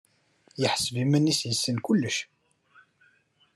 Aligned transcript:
Yeḥseb 0.61 0.95
iman-nnes 1.03 1.39
yessen 1.47 1.77
kullec. 1.85 2.17